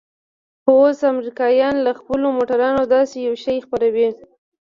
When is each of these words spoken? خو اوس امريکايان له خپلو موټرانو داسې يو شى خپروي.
خو 0.61 0.71
اوس 0.83 0.99
امريکايان 1.13 1.75
له 1.85 1.91
خپلو 1.99 2.27
موټرانو 2.37 2.81
داسې 2.95 3.15
يو 3.27 3.35
شى 3.43 3.55
خپروي. 3.65 4.07